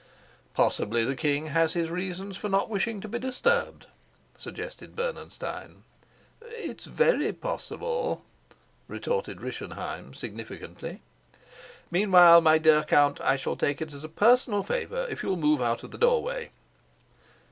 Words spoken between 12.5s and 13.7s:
dear count, I shall